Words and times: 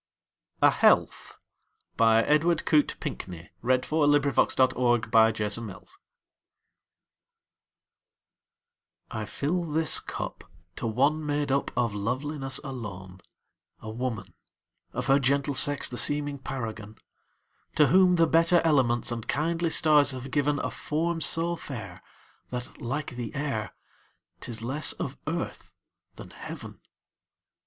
rse. 0.63 1.37
1912. 1.95 2.27
Edward 2.27 2.65
Coate 2.65 2.95
Pinkney 2.99 3.51
1802–1828 3.63 3.69
Edward 3.69 3.69
Coate 4.25 4.71
Pinkney 4.81 5.13
34 5.13 5.43
A 5.69 5.73
Health 5.73 5.97
I 9.11 9.25
FILL 9.25 9.63
this 9.65 9.99
cup 9.99 10.43
to 10.77 10.87
one 10.87 11.23
made 11.23 11.51
up 11.51 11.69
of 11.77 11.93
loveliness 11.93 12.59
alone,A 12.63 13.91
woman, 13.91 14.33
of 14.91 15.05
her 15.05 15.19
gentle 15.19 15.53
sex 15.53 15.87
the 15.87 15.99
seeming 15.99 16.39
paragon; 16.39 16.97
To 17.75 17.85
whom 17.85 18.15
the 18.15 18.25
better 18.25 18.59
elements 18.65 19.11
and 19.11 19.27
kindly 19.27 19.69
stars 19.69 20.09
have 20.13 20.31
givenA 20.31 20.71
form 20.73 21.21
so 21.21 21.55
fair, 21.55 22.01
that, 22.49 22.81
like 22.81 23.11
the 23.11 23.35
air, 23.35 23.75
't 24.39 24.49
is 24.49 24.63
less 24.63 24.93
of 24.93 25.15
earth 25.27 25.75
than 26.15 26.31
heaven. 26.31 26.79